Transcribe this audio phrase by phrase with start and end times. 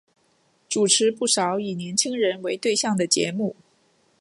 [0.67, 3.55] 主持不少以年青人为对象的节目。